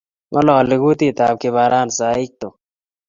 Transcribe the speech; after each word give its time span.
Ngololi 0.29 0.75
kutitab 0.81 1.33
kifaransaik 1.41 2.31
Tom 2.39 2.53